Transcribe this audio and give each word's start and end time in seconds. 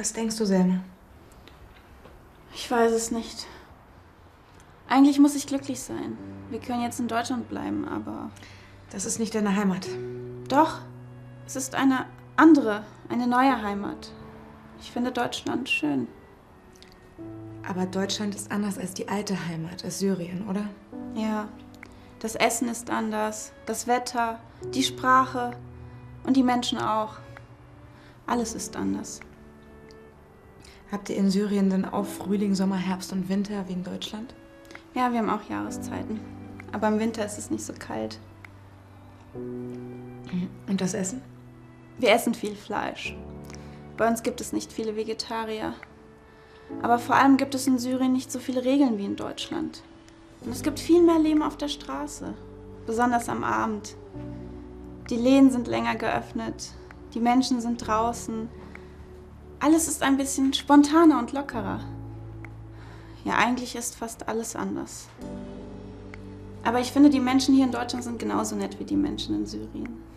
Was 0.00 0.14
denkst 0.14 0.38
du, 0.38 0.46
Selma? 0.46 0.80
Ich 2.54 2.70
weiß 2.70 2.90
es 2.90 3.10
nicht. 3.10 3.46
Eigentlich 4.88 5.18
muss 5.18 5.34
ich 5.34 5.46
glücklich 5.46 5.78
sein. 5.78 6.16
Wir 6.48 6.58
können 6.58 6.80
jetzt 6.80 7.00
in 7.00 7.06
Deutschland 7.06 7.50
bleiben, 7.50 7.86
aber. 7.86 8.30
Das 8.88 9.04
ist 9.04 9.18
nicht 9.18 9.34
deine 9.34 9.54
Heimat. 9.54 9.86
Doch, 10.48 10.78
es 11.46 11.54
ist 11.54 11.74
eine 11.74 12.06
andere, 12.34 12.82
eine 13.10 13.26
neue 13.26 13.60
Heimat. 13.60 14.10
Ich 14.80 14.90
finde 14.90 15.12
Deutschland 15.12 15.68
schön. 15.68 16.08
Aber 17.68 17.84
Deutschland 17.84 18.34
ist 18.34 18.50
anders 18.50 18.78
als 18.78 18.94
die 18.94 19.06
alte 19.06 19.48
Heimat, 19.48 19.84
als 19.84 19.98
Syrien, 19.98 20.48
oder? 20.48 20.64
Ja. 21.14 21.46
Das 22.20 22.36
Essen 22.36 22.70
ist 22.70 22.88
anders, 22.88 23.52
das 23.66 23.86
Wetter, 23.86 24.40
die 24.72 24.82
Sprache 24.82 25.50
und 26.24 26.38
die 26.38 26.42
Menschen 26.42 26.78
auch. 26.78 27.18
Alles 28.26 28.54
ist 28.54 28.76
anders. 28.76 29.20
Habt 30.92 31.08
ihr 31.08 31.16
in 31.16 31.30
Syrien 31.30 31.70
denn 31.70 31.84
auch 31.84 32.04
Frühling, 32.04 32.54
Sommer, 32.54 32.76
Herbst 32.76 33.12
und 33.12 33.28
Winter 33.28 33.68
wie 33.68 33.74
in 33.74 33.84
Deutschland? 33.84 34.34
Ja, 34.94 35.12
wir 35.12 35.20
haben 35.20 35.30
auch 35.30 35.48
Jahreszeiten. 35.48 36.20
Aber 36.72 36.88
im 36.88 36.98
Winter 36.98 37.24
ist 37.24 37.38
es 37.38 37.50
nicht 37.50 37.64
so 37.64 37.72
kalt. 37.72 38.18
Und 39.34 40.80
das 40.80 40.94
Essen? 40.94 41.22
Wir 41.98 42.10
essen 42.10 42.34
viel 42.34 42.56
Fleisch. 42.56 43.16
Bei 43.96 44.08
uns 44.08 44.22
gibt 44.22 44.40
es 44.40 44.52
nicht 44.52 44.72
viele 44.72 44.96
Vegetarier. 44.96 45.74
Aber 46.82 46.98
vor 46.98 47.16
allem 47.16 47.36
gibt 47.36 47.54
es 47.54 47.66
in 47.66 47.78
Syrien 47.78 48.12
nicht 48.12 48.32
so 48.32 48.38
viele 48.38 48.64
Regeln 48.64 48.98
wie 48.98 49.04
in 49.04 49.16
Deutschland. 49.16 49.82
Und 50.40 50.52
es 50.52 50.62
gibt 50.62 50.80
viel 50.80 51.02
mehr 51.02 51.18
Leben 51.18 51.42
auf 51.42 51.56
der 51.56 51.68
Straße, 51.68 52.34
besonders 52.86 53.28
am 53.28 53.44
Abend. 53.44 53.94
Die 55.10 55.16
Läden 55.16 55.50
sind 55.50 55.68
länger 55.68 55.96
geöffnet, 55.96 56.70
die 57.14 57.20
Menschen 57.20 57.60
sind 57.60 57.86
draußen. 57.86 58.48
Alles 59.62 59.88
ist 59.88 60.02
ein 60.02 60.16
bisschen 60.16 60.54
spontaner 60.54 61.18
und 61.18 61.32
lockerer. 61.32 61.80
Ja, 63.24 63.34
eigentlich 63.34 63.76
ist 63.76 63.94
fast 63.94 64.26
alles 64.26 64.56
anders. 64.56 65.06
Aber 66.64 66.80
ich 66.80 66.92
finde, 66.92 67.10
die 67.10 67.20
Menschen 67.20 67.54
hier 67.54 67.66
in 67.66 67.72
Deutschland 67.72 68.02
sind 68.02 68.18
genauso 68.18 68.56
nett 68.56 68.80
wie 68.80 68.84
die 68.84 68.96
Menschen 68.96 69.34
in 69.34 69.46
Syrien. 69.46 70.09